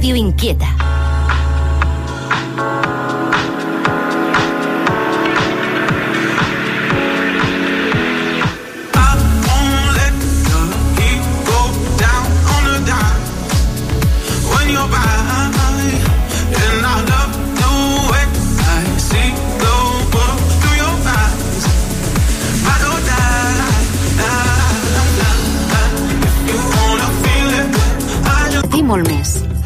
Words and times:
navio 0.00 0.16
inquieta. 0.16 0.89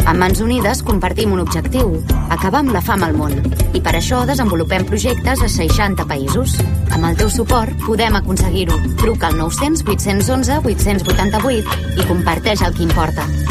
Amb 0.04 0.20
Mans 0.20 0.40
Unides 0.44 0.82
compartim 0.84 1.32
un 1.32 1.40
objectiu, 1.40 1.94
acabar 2.28 2.60
amb 2.60 2.74
la 2.74 2.82
fam 2.84 3.06
al 3.06 3.14
món. 3.16 3.32
I 3.72 3.80
per 3.80 3.94
això 3.96 4.20
desenvolupem 4.28 4.84
projectes 4.90 5.40
a 5.40 5.48
60 5.48 6.04
països. 6.10 6.58
Amb 6.92 7.08
el 7.08 7.16
teu 7.16 7.32
suport 7.32 7.72
podem 7.86 8.20
aconseguir-ho. 8.20 8.76
Truca 9.00 9.32
al 9.32 9.40
900 9.40 9.86
811 9.88 10.60
888 10.74 11.80
i 11.96 12.08
comparteix 12.12 12.68
el 12.68 12.76
que 12.76 12.84
importa. 12.84 13.43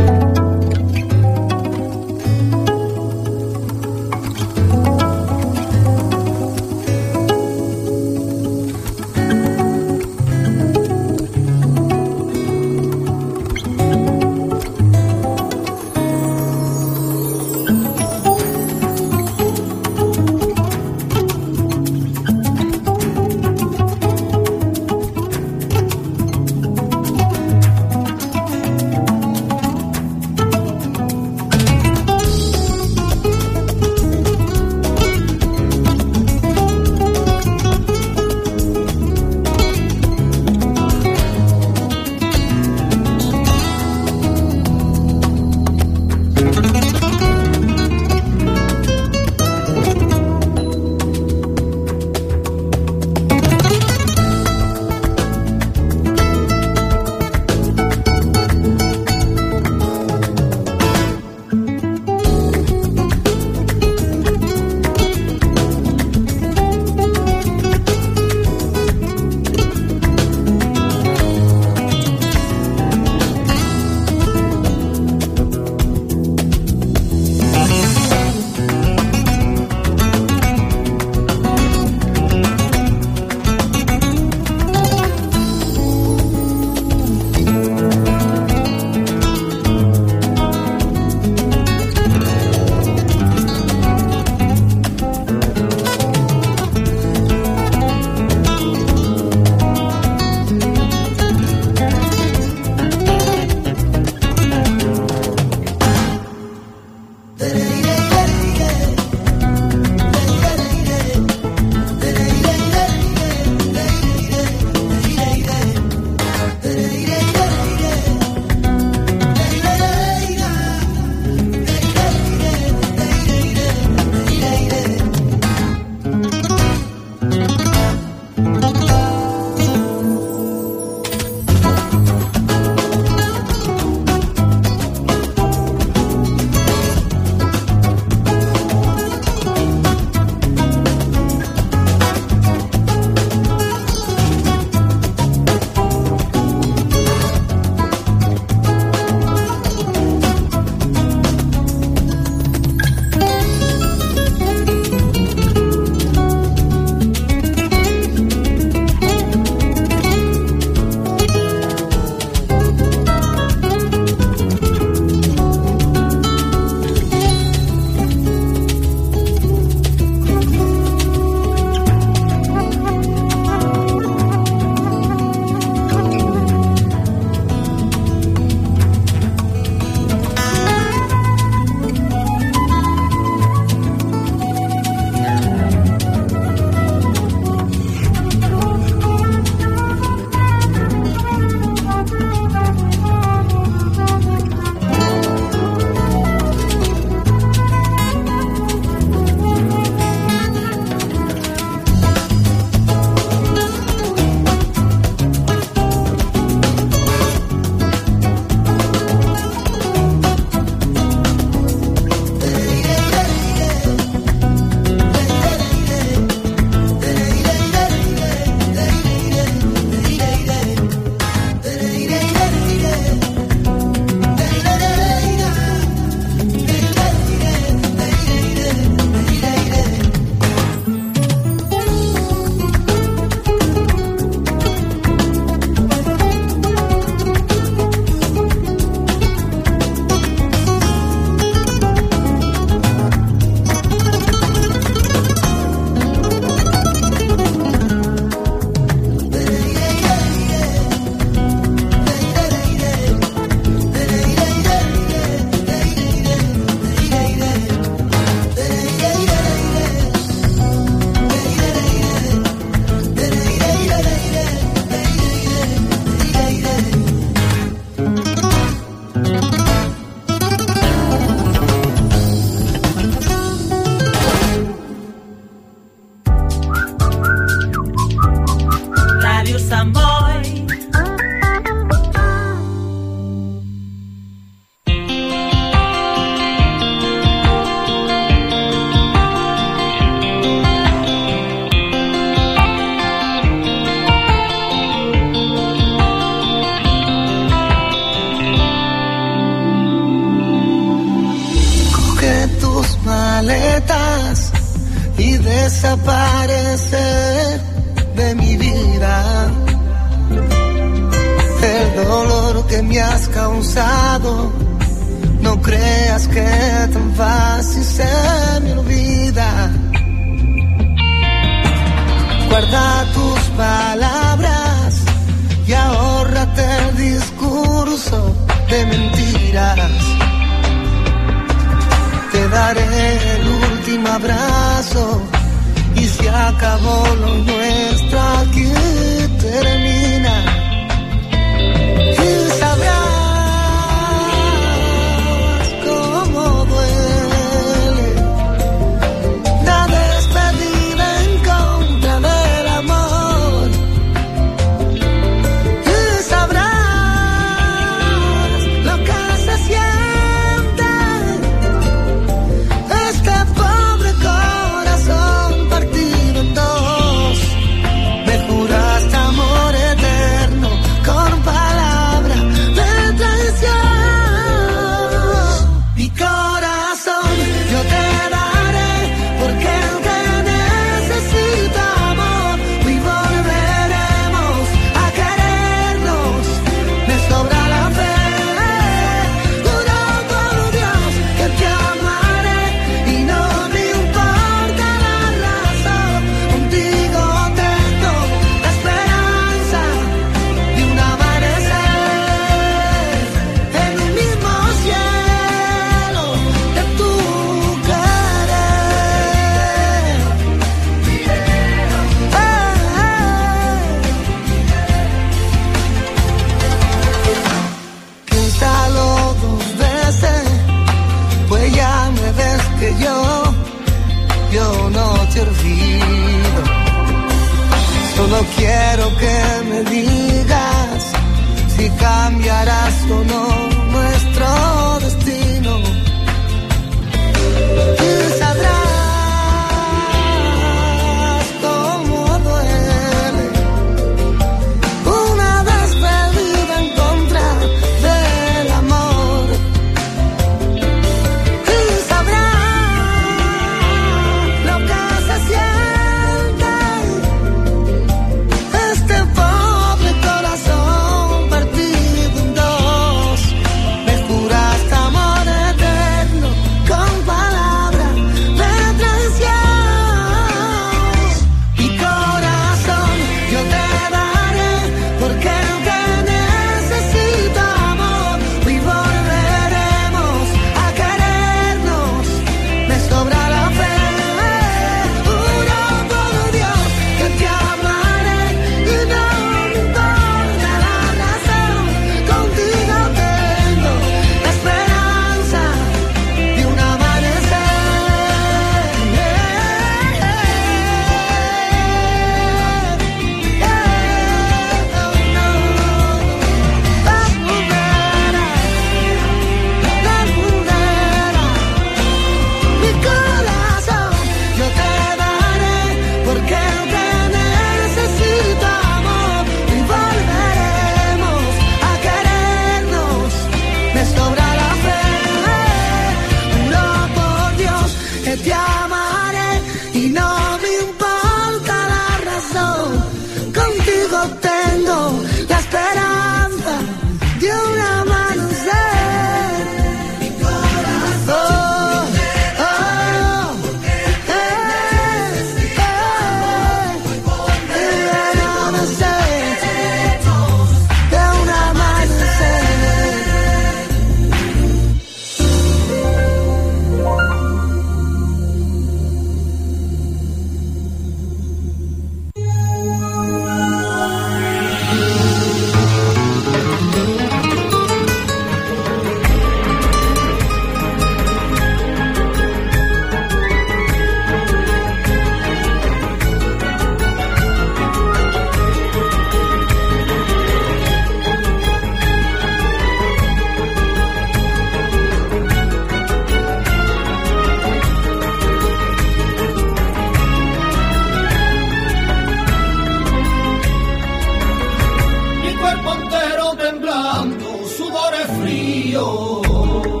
frío, 599.00 600.00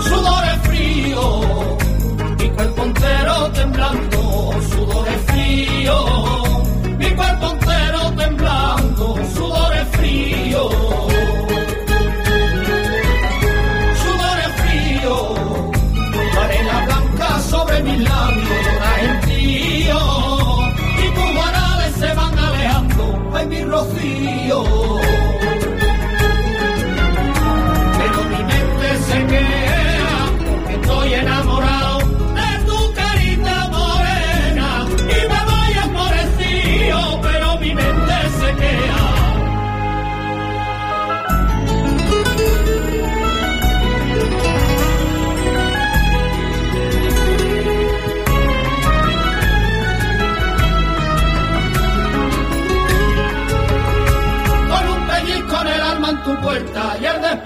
sudores 0.00 0.58
frío, 0.62 1.40
mi 2.38 2.48
cuerpo 2.50 2.82
entero 2.84 3.50
temblando. 3.52 4.01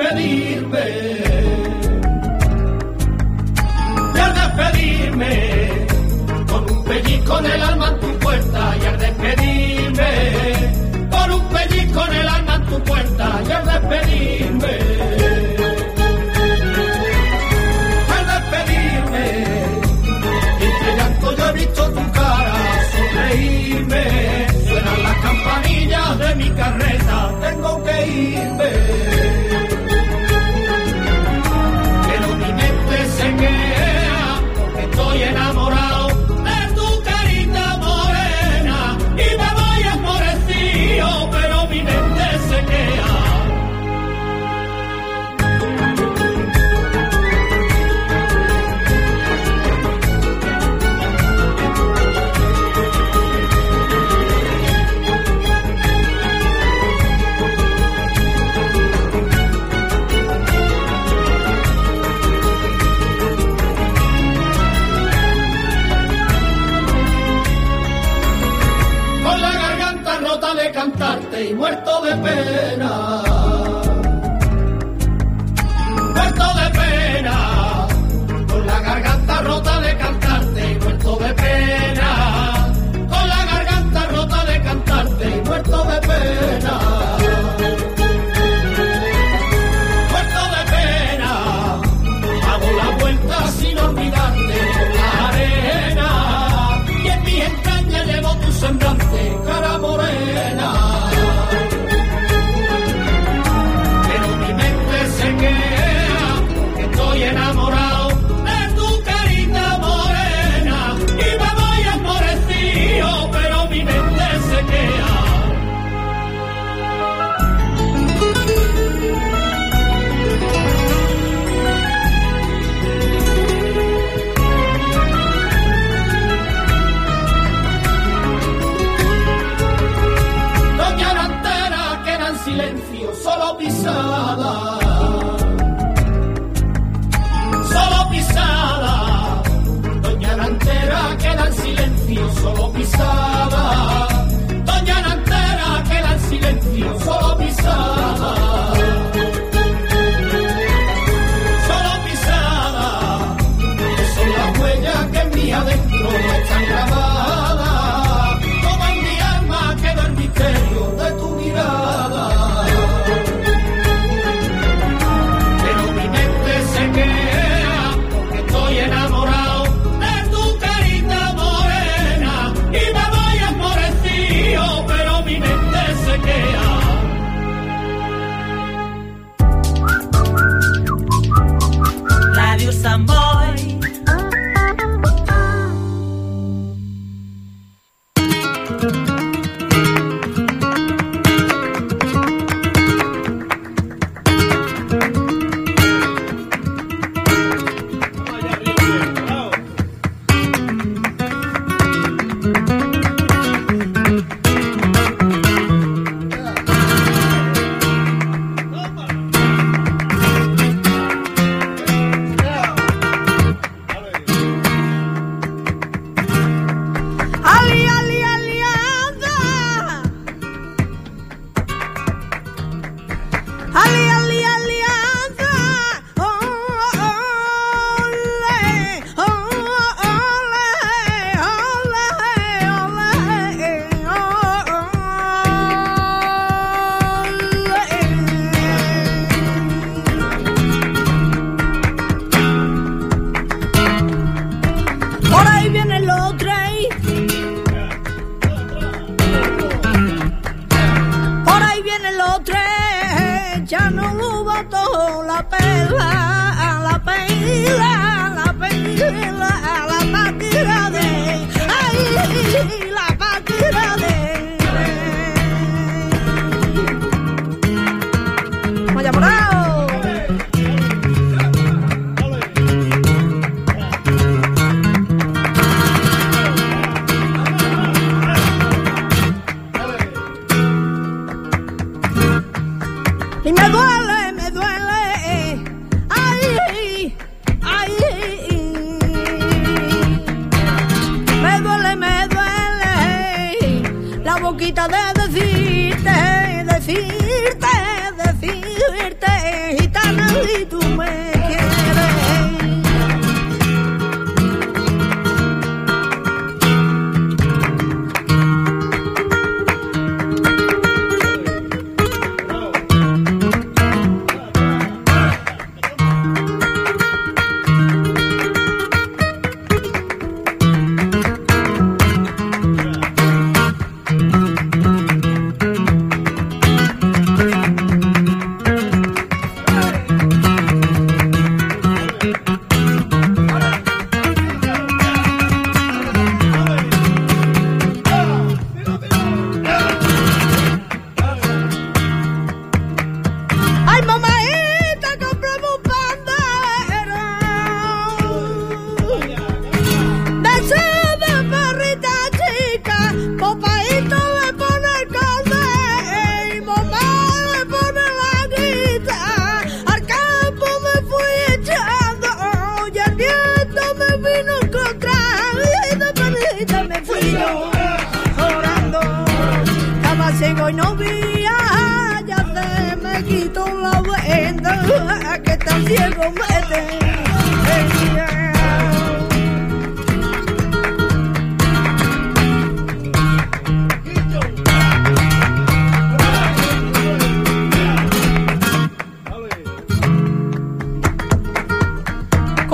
despedirme, 0.06 0.84
de 4.14 4.24
despedirme, 4.38 5.86
con 6.46 6.70
un 6.70 6.84
pellizco 6.84 7.38
en 7.38 7.46
el 7.46 7.62
alma 7.62 7.88
en 7.88 8.00
tu 8.00 8.18
puerta 8.18 8.76
y 8.80 8.86
al 8.86 8.98
despedirme, 8.98 10.10
con 11.10 11.32
un 11.32 11.48
pellizco 11.48 12.06
en 12.06 12.14
el 12.14 12.28
alma 12.28 12.54
en 12.54 12.66
tu 12.66 12.84
puerta 12.84 13.42
y 13.48 13.52
al 13.52 13.66
despedirme. 13.66 14.78
Al 18.16 18.26
despedirme, 18.32 19.44
entre 20.60 20.96
llanto 20.96 21.36
yo 21.36 21.48
he 21.48 21.52
visto 21.52 21.90
tu 21.90 22.12
cara 22.12 22.54
sonreírme, 22.92 24.46
suenan 24.68 25.02
las 25.02 25.16
campanillas 25.16 26.18
de 26.18 26.34
mi 26.36 26.50
carreta, 26.50 27.34
tengo 27.40 27.84
que 27.84 28.06
irme. 28.06 29.25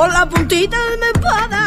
por 0.03 0.13
la 0.13 0.29
puntita 0.29 0.77
de 0.91 0.97
mi 0.97 1.07
espada. 1.15 1.63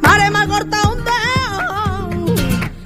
Mare 0.00 0.30
me 0.30 0.38
ha 0.38 0.46
cortado 0.46 0.92
un 0.92 1.04
dedo, 1.10 2.36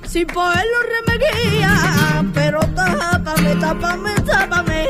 sin 0.06 0.26
poderlo 0.28 0.78
remeguía, 0.94 2.24
pero 2.32 2.60
tápame, 2.74 3.54
tápame, 3.56 4.14
tápame, 4.14 4.88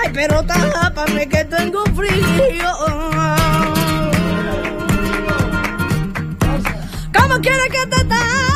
ay, 0.00 0.10
pero 0.14 0.44
tápame 0.44 1.28
que 1.28 1.44
tengo 1.44 1.82
frío. 1.96 2.70
¿Cómo 7.12 7.40
quieres 7.40 7.70
que 7.72 7.86
te 7.88 8.04
tape? 8.04 8.53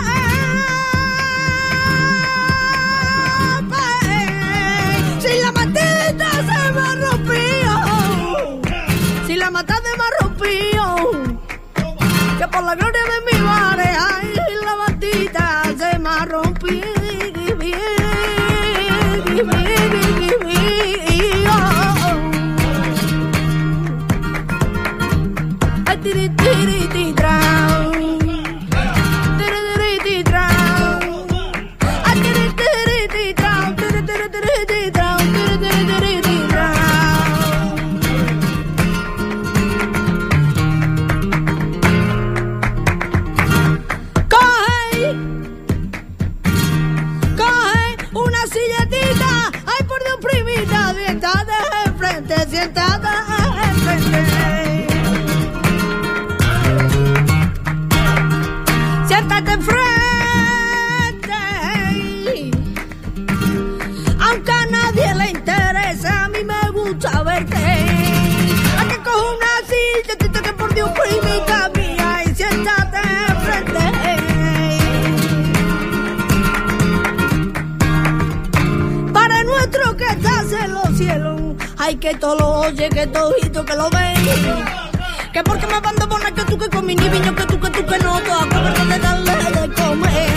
Que 85.38 85.44
porque 85.44 85.68
me 85.68 85.74
abandonas 85.74 86.32
que 86.32 86.42
tú 86.46 86.58
que 86.58 86.68
con 86.68 86.84
mi 86.84 86.96
niño, 86.96 87.32
que 87.32 87.44
tú 87.44 87.60
que 87.60 87.70
tú 87.70 87.86
que 87.86 87.98
no, 87.98 88.18
toda 88.22 88.44
cobra 88.48 88.84
de 88.86 88.98
darle 88.98 89.32
de 89.60 89.72
comer. 89.72 90.30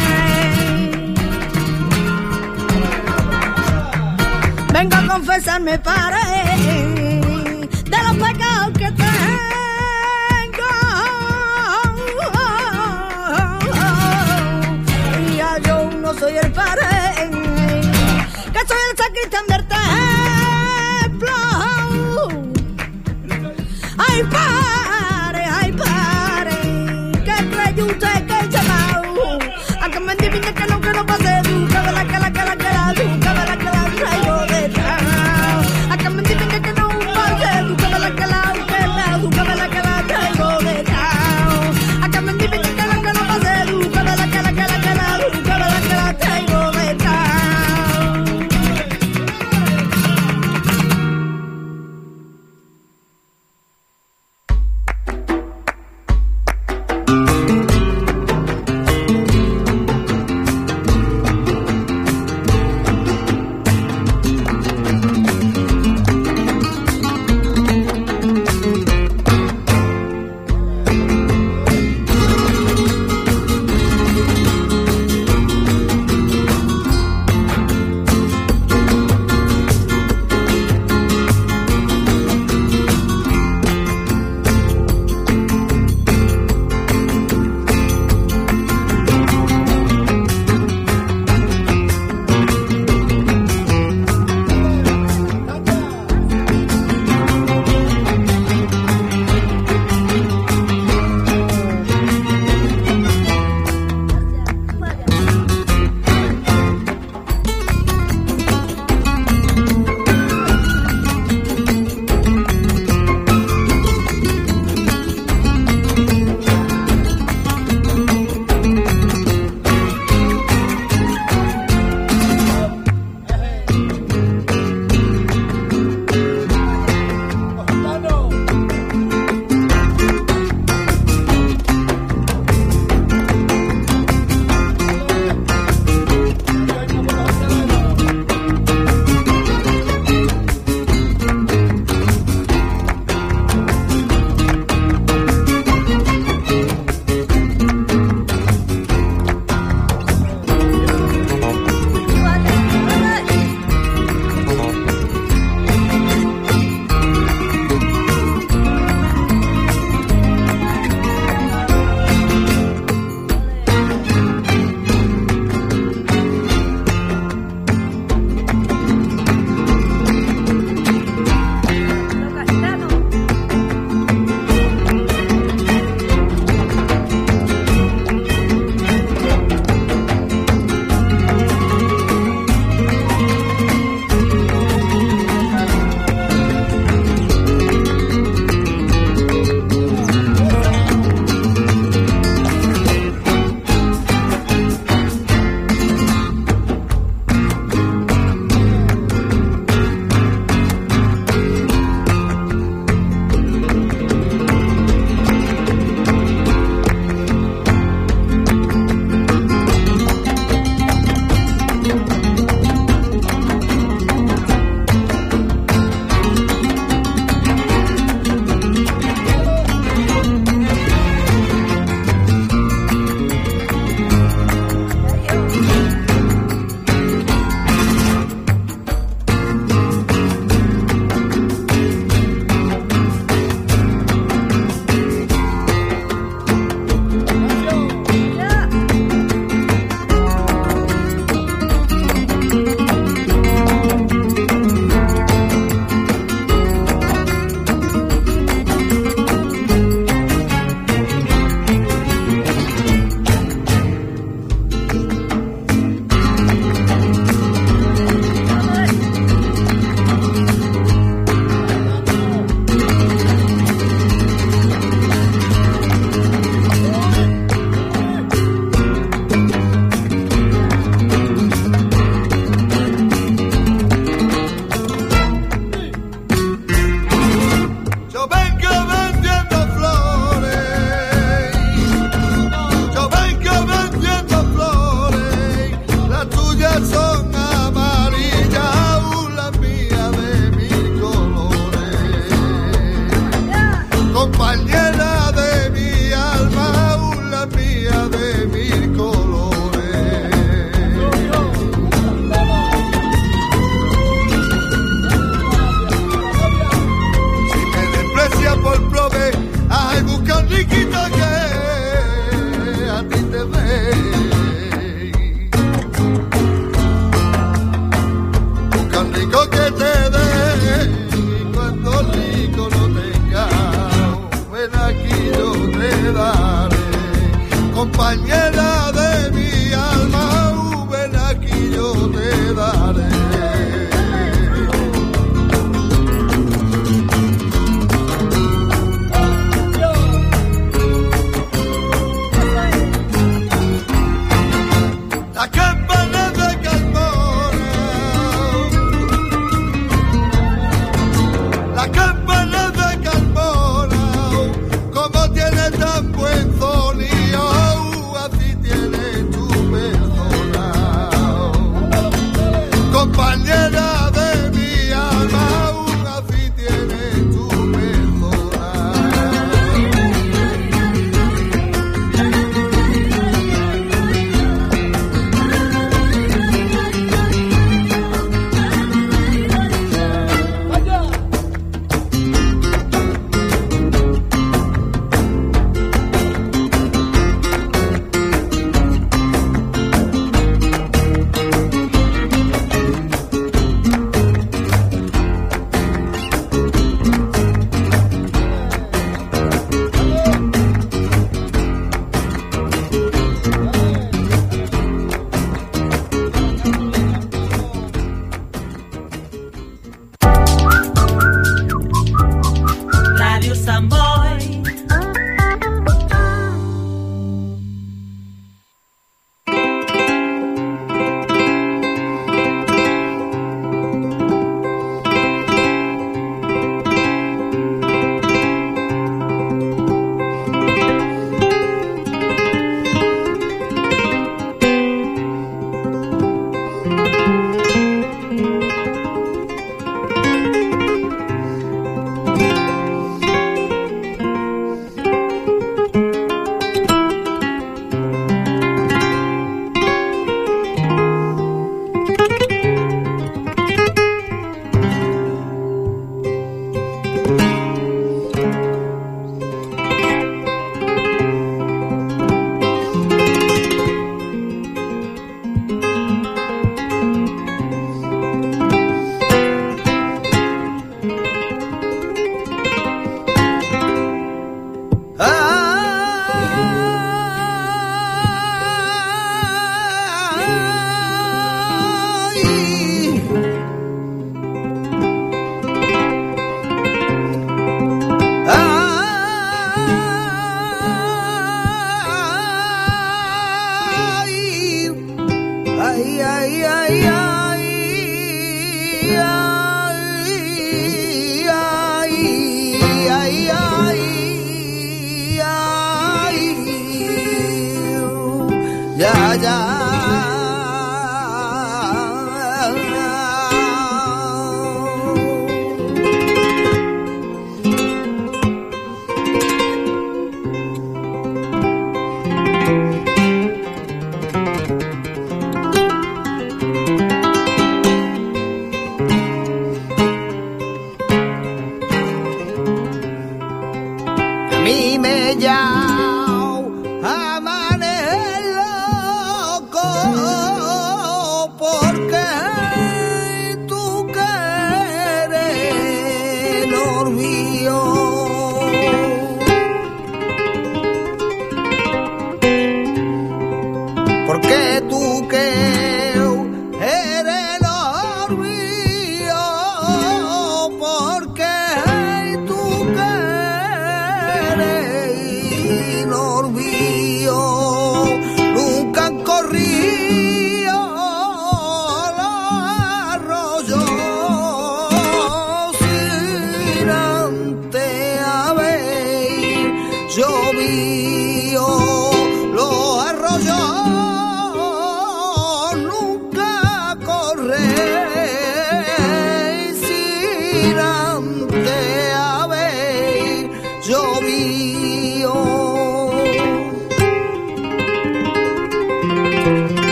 Venga 4.71 4.99
a 4.99 5.07
confesarme, 5.07 5.79
para 5.79 6.19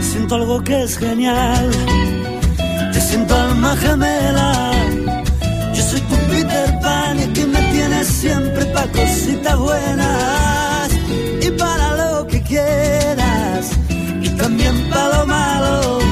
Siento 0.00 0.34
algo 0.34 0.62
que 0.64 0.82
es 0.84 0.96
genial. 0.96 1.70
Te 2.92 3.00
siento 3.00 3.34
alma 3.34 3.76
gemela. 3.76 4.72
Yo 5.74 5.82
soy 5.82 6.00
tu 6.00 6.16
Peter 6.30 6.80
Pan 6.80 7.20
y 7.20 7.26
que 7.34 7.44
me 7.46 7.60
tienes 7.72 8.06
siempre 8.06 8.64
pa' 8.66 8.86
cositas 8.86 9.58
buenas 9.58 10.90
y 11.42 11.50
para 11.50 11.96
lo 11.96 12.26
que 12.26 12.42
quieras 12.42 13.70
y 14.22 14.28
también 14.30 14.74
para 14.90 15.18
lo 15.18 15.26
malo 15.26 16.09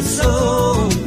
corazón. 0.00 0.99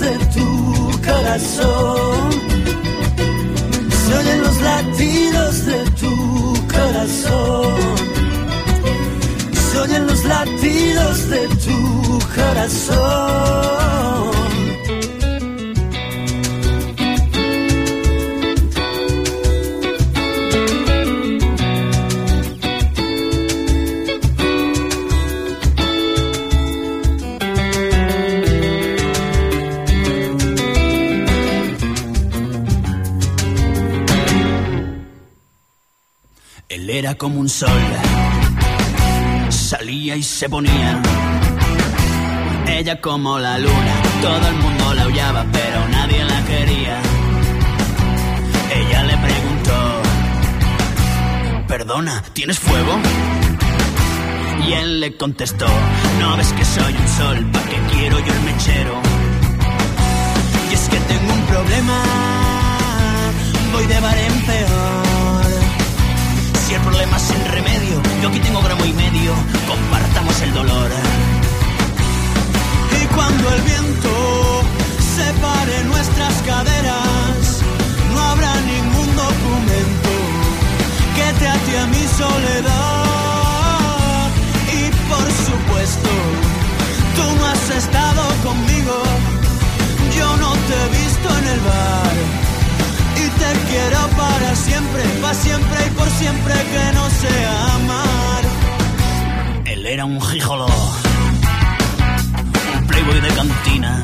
De 0.00 0.18
tu 0.34 0.90
corazón. 1.04 2.30
Se 4.06 4.14
oyen 4.18 4.42
los 4.42 4.60
latidos 4.60 5.66
de 5.66 5.84
tu 6.00 6.54
corazón. 6.68 7.74
Se 9.70 9.78
oyen 9.78 10.06
los 10.06 10.24
latidos 10.24 11.30
de 11.30 11.48
tu 11.48 12.18
corazón. 12.34 14.37
Era 37.08 37.16
como 37.16 37.40
un 37.40 37.48
sol, 37.48 37.82
salía 39.48 40.14
y 40.14 40.22
se 40.22 40.46
ponía. 40.46 41.00
Ella 42.66 43.00
como 43.00 43.38
la 43.38 43.56
luna, 43.58 43.94
todo 44.20 44.48
el 44.48 44.56
mundo 44.56 44.94
la 44.94 45.02
aullaba, 45.04 45.46
pero 45.50 45.88
nadie 45.88 46.22
la 46.22 46.44
quería. 46.44 47.00
Ella 48.80 49.02
le 49.04 49.16
preguntó, 49.26 50.02
perdona, 51.66 52.22
¿tienes 52.34 52.58
fuego? 52.58 52.92
Y 54.66 54.72
él 54.74 55.00
le 55.00 55.16
contestó, 55.16 55.66
no 56.20 56.36
ves 56.36 56.52
que 56.52 56.64
soy 56.66 56.92
un 56.92 57.08
sol, 57.08 57.46
¿para 57.52 57.64
qué 57.70 57.78
quiero 57.90 58.18
yo 58.18 58.32
el 58.34 58.40
mechero? 58.40 58.94
Y 60.70 60.74
es 60.74 60.88
que 60.90 60.98
tengo 60.98 61.32
un 61.32 61.42
problema, 61.46 62.02
voy 63.72 63.86
de 63.86 63.98
bar 63.98 64.18
en 64.18 64.40
peor. 64.42 65.07
Si 66.68 66.74
el 66.74 66.82
problema 66.82 67.16
es 67.16 67.22
sin 67.22 67.42
remedio, 67.46 68.02
yo 68.20 68.28
aquí 68.28 68.40
tengo 68.40 68.60
gramo 68.60 68.84
y 68.84 68.92
medio, 68.92 69.32
compartamos 69.66 70.38
el 70.42 70.52
dolor. 70.52 70.90
Y 72.92 73.06
cuando 73.06 73.54
el 73.54 73.62
viento 73.62 74.10
separe 75.16 75.84
nuestras 75.84 76.34
caderas, 76.42 77.62
no 78.12 78.20
habrá 78.20 78.54
ningún 78.60 79.16
documento 79.16 80.10
que 81.16 81.32
te 81.38 81.48
ate 81.48 81.78
a 81.78 81.86
mi 81.86 82.04
soledad. 82.20 82.68
Y 84.70 84.90
por 85.08 85.26
supuesto, 85.48 86.10
tú 87.16 87.24
no 87.38 87.46
has 87.46 87.70
estado 87.82 88.22
conmigo, 88.44 89.02
yo 90.18 90.36
no 90.36 90.52
te 90.52 90.74
he 90.74 90.88
visto 91.00 91.28
en 91.38 91.46
el 91.48 91.60
bar. 91.60 92.47
Te 93.38 93.50
quiero 93.70 94.00
para 94.16 94.54
siempre, 94.56 95.02
para 95.22 95.34
siempre 95.34 95.78
y 95.86 95.90
por 95.90 96.08
siempre 96.10 96.54
que 96.54 96.92
no 96.94 97.10
sea 97.10 97.74
amar. 97.74 98.42
Él 99.64 99.86
era 99.86 100.04
un 100.04 100.20
gigolo, 100.20 100.66
un 102.76 102.86
playboy 102.86 103.20
de 103.20 103.28
cantina. 103.28 104.02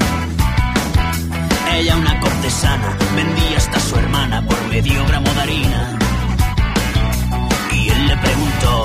Ella 1.73 1.97
una 1.97 2.21
cortesana, 2.21 2.97
vendía 3.17 3.57
hasta 3.57 3.81
su 3.81 3.97
hermana 3.97 4.47
por 4.47 4.61
medio 4.69 5.05
gramo 5.07 5.31
de 5.35 5.41
harina. 5.41 5.99
Y 7.73 7.89
él 7.89 8.07
le 8.07 8.17
preguntó, 8.17 8.84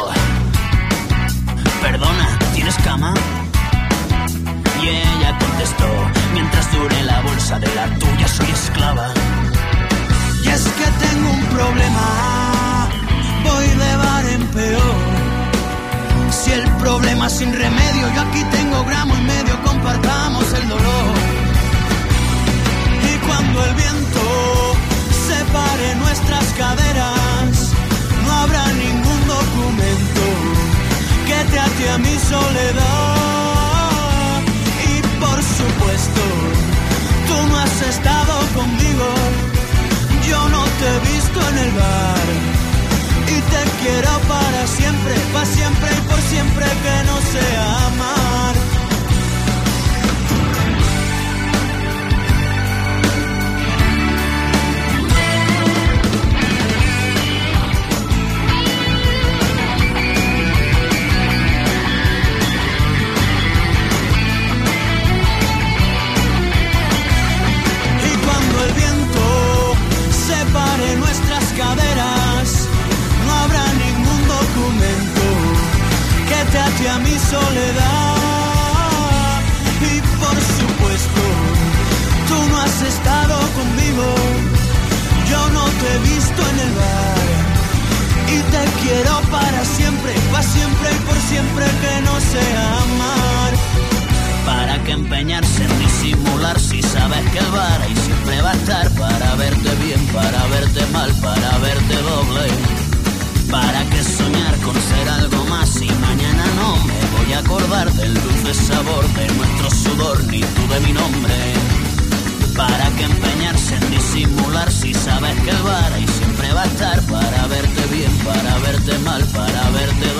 sabes 115.19 115.41
que 115.41 115.51
vara 115.63 115.99
y 115.99 116.07
siempre 116.07 116.53
va 116.53 116.61
a 116.61 116.65
estar 116.65 117.01
para 117.03 117.47
verte 117.47 117.81
bien, 117.91 118.11
para 118.19 118.57
verte 118.59 118.97
mal, 118.99 119.23
para 119.25 119.69
verte 119.71 120.18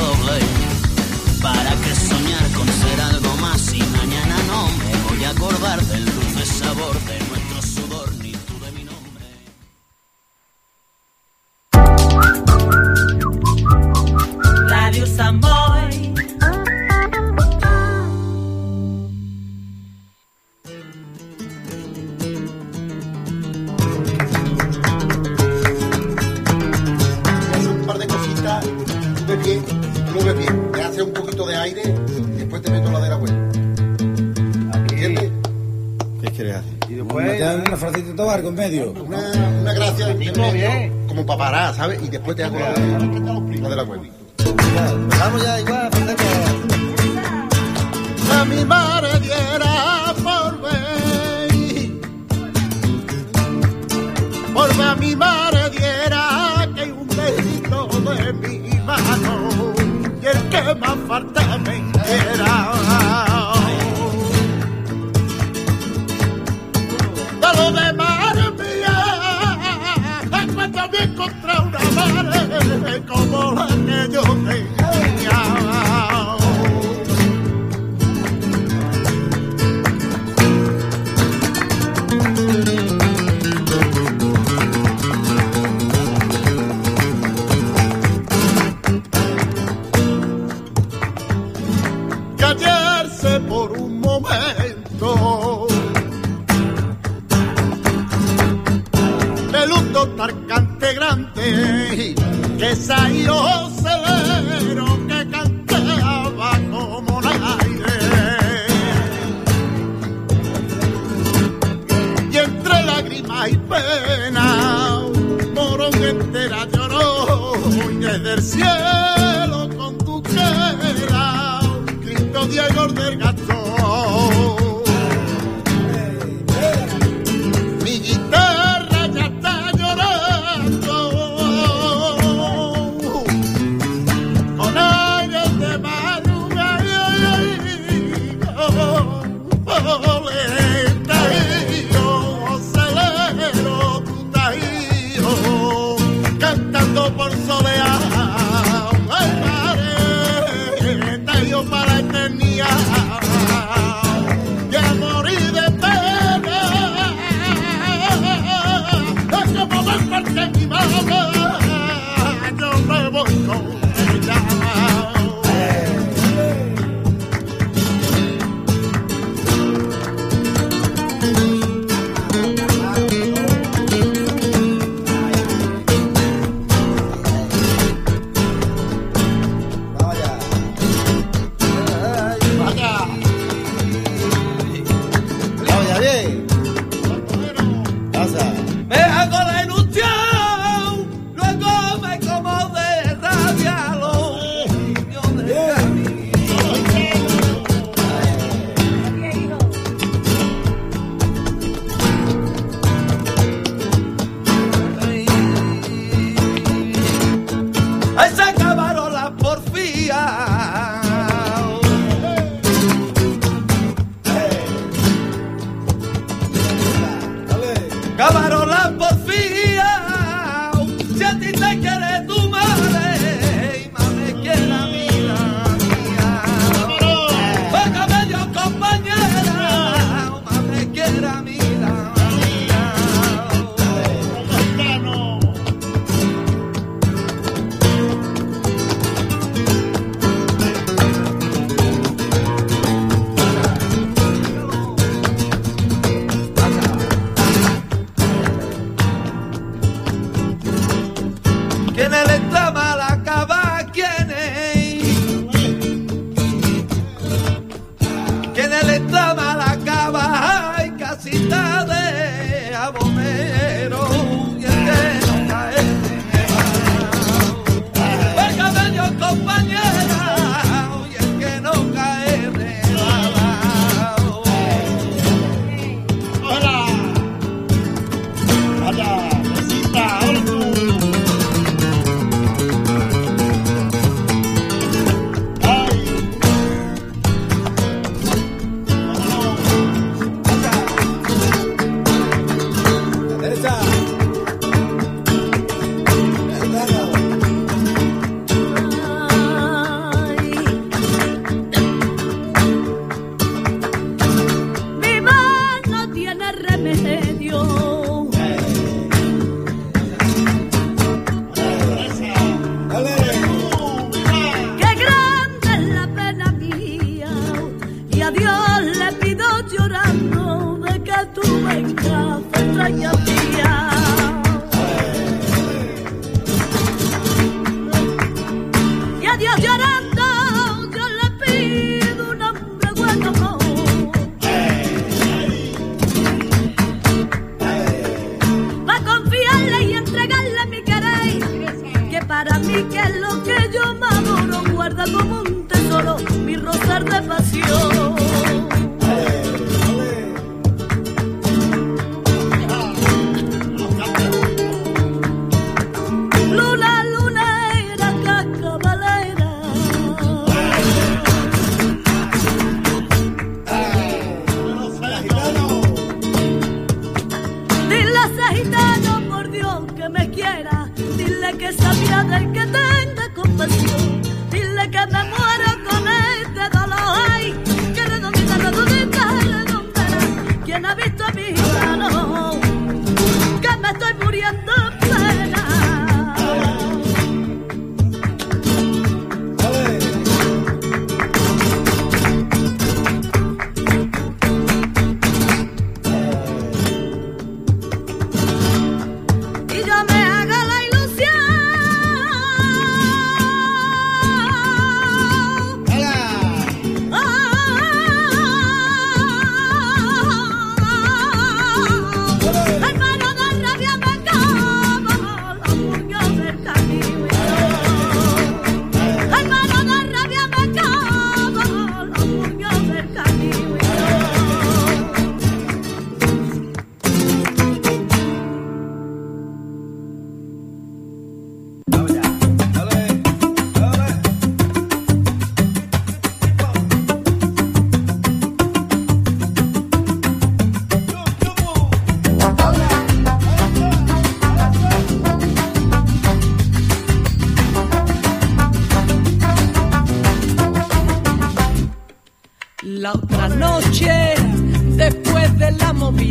medio. 38.69 38.91
Una, 38.91 39.17
una 39.61 39.73
gracia 39.73 40.15
como 41.07 41.25
papará, 41.25 41.73
¿sabes? 41.73 42.01
Y 42.03 42.07
después 42.07 42.35
te 42.35 42.43
hago 42.43 42.59
la, 42.59 42.71
la 42.71 43.69
de 43.69 43.75
la 43.75 43.83
web. 43.83 44.18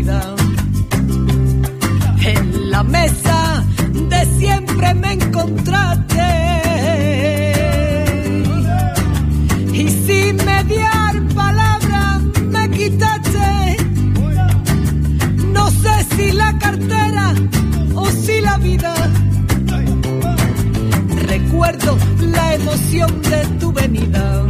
En 0.01 0.36
la 2.70 2.84
mesa 2.84 3.64
de 4.09 4.24
siempre 4.38 4.94
me 4.94 5.14
encontraste. 5.14 6.22
Y 9.72 9.88
sin 9.88 10.36
mediar 10.36 11.20
palabra 11.34 12.20
me 12.49 12.70
quitaste. 12.70 13.76
No 15.53 15.68
sé 15.68 16.07
si 16.14 16.30
la 16.30 16.57
cartera 16.59 17.34
o 17.96 18.07
si 18.07 18.40
la 18.40 18.57
vida. 18.59 18.94
Recuerdo 21.26 21.99
la 22.20 22.55
emoción 22.55 23.20
de 23.22 23.44
tu 23.59 23.72
venida 23.72 24.47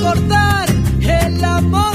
recordar 0.00 0.66
el 1.02 1.44
amor. 1.44 1.89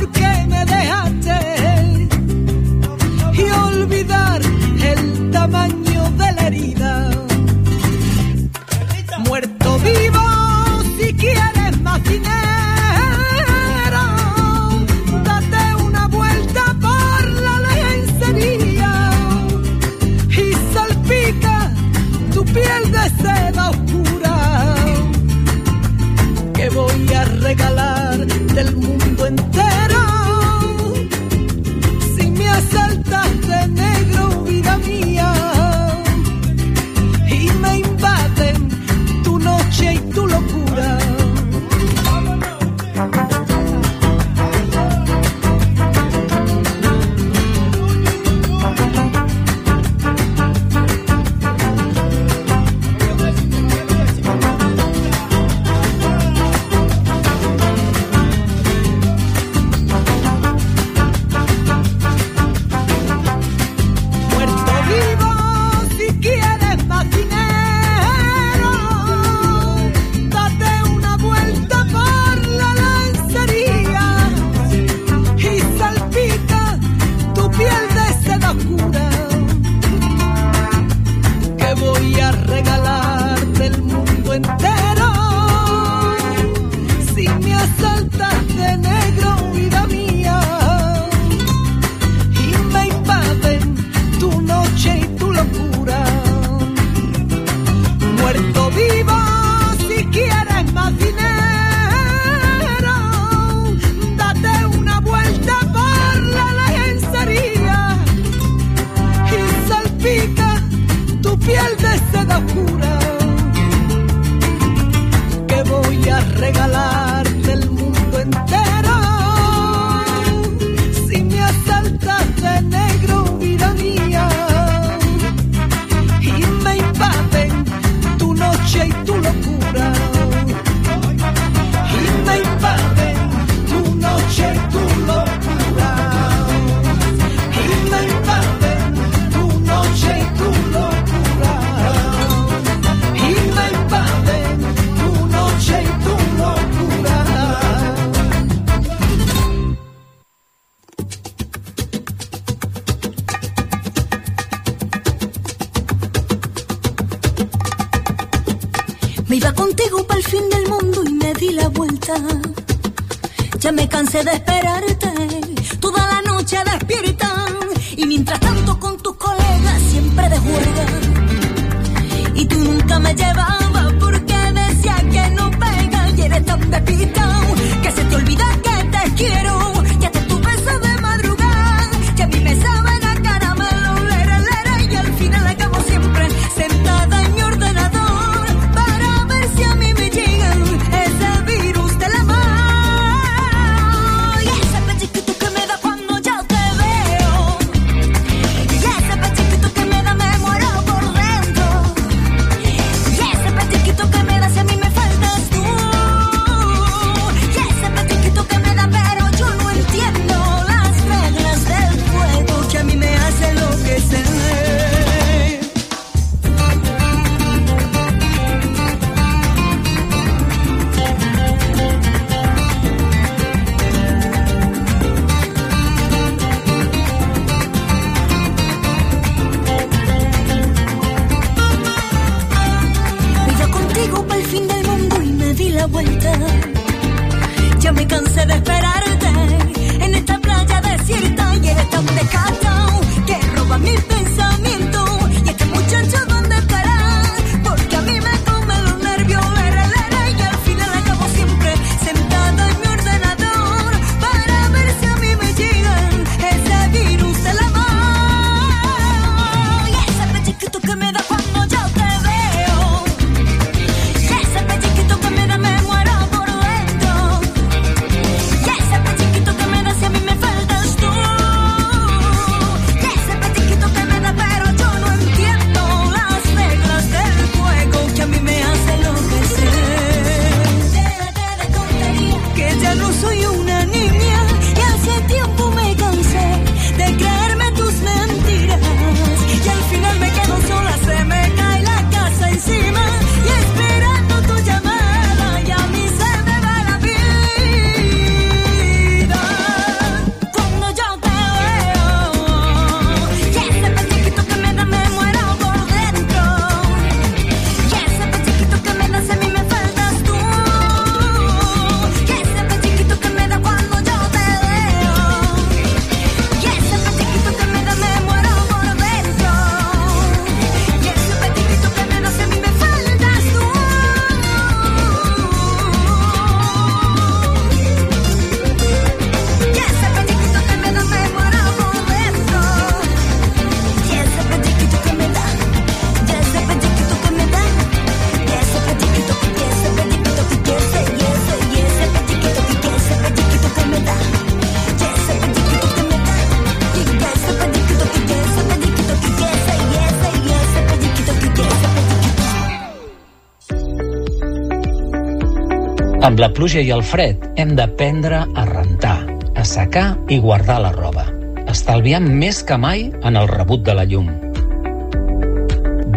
Amb 356.35 356.41
la 356.43 356.49
pluja 356.51 356.81
i 356.83 356.89
el 356.91 356.99
fred 356.99 357.43
hem 357.55 357.69
d'aprendre 357.77 358.41
a 358.43 358.63
rentar, 358.67 359.21
a 359.55 359.63
secar 359.63 360.17
i 360.27 360.35
guardar 360.43 360.81
la 360.83 360.89
roba, 360.91 361.23
estalviant 361.71 362.25
més 362.27 362.57
que 362.67 362.75
mai 362.75 363.05
en 363.23 363.37
el 363.39 363.47
rebut 363.47 363.85
de 363.87 363.95
la 363.95 364.03
llum. 364.03 364.27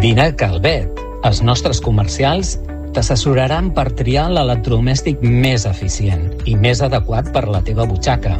Dinar 0.03 0.33
Calvet, 0.41 0.99
els 1.23 1.39
nostres 1.39 1.79
comercials 1.85 2.57
t'assessoraran 2.97 3.71
per 3.77 3.85
triar 4.01 4.25
l'electrodomèstic 4.33 5.23
més 5.23 5.63
eficient 5.71 6.27
i 6.43 6.57
més 6.59 6.83
adequat 6.83 7.31
per 7.31 7.45
la 7.47 7.63
teva 7.63 7.87
butxaca. 7.87 8.35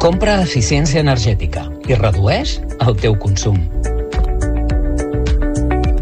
Compra 0.00 0.40
eficiència 0.40 1.04
energètica 1.04 1.68
i 1.84 2.00
redueix 2.00 2.56
el 2.80 2.96
teu 3.04 3.20
consum. 3.20 3.60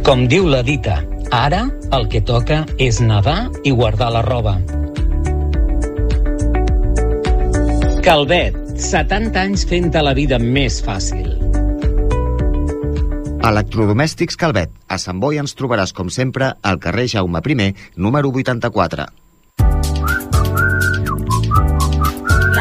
Com 0.07 0.28
diu 0.30 0.47
la 0.47 0.62
dita, 0.62 1.01
ara 1.34 1.66
el 1.91 2.05
que 2.07 2.20
toca 2.22 2.61
és 2.78 3.01
nedar 3.03 3.51
i 3.66 3.72
guardar 3.74 4.12
la 4.14 4.20
roba. 4.22 4.53
Calvet, 8.07 8.55
70 8.78 9.41
anys 9.43 9.66
fent 9.66 9.91
la 9.99 10.14
vida 10.14 10.38
més 10.38 10.78
fàcil. 10.86 11.34
Electrodomèstics 13.51 14.38
Calvet. 14.38 14.70
A 14.86 15.01
Sant 15.03 15.18
Boi 15.18 15.41
ens 15.43 15.57
trobaràs, 15.59 15.91
com 15.97 16.14
sempre, 16.14 16.55
al 16.62 16.78
carrer 16.78 17.09
Jaume 17.09 17.43
I, 17.43 17.74
número 17.97 18.30
84. 18.30 19.19